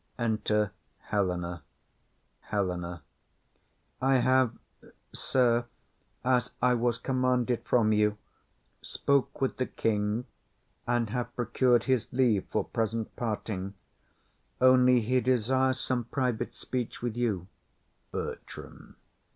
[0.17, 0.71] Enter
[1.09, 1.61] Helena.
[2.49, 3.03] HELENA.
[4.01, 4.57] I have,
[5.13, 5.67] sir,
[6.25, 8.17] as I was commanded from you,
[8.81, 10.25] Spoke with the king,
[10.87, 13.75] and have procur'd his leave For present parting;
[14.59, 17.45] only he desires Some private speech with you.
[18.11, 18.95] BERTRAM.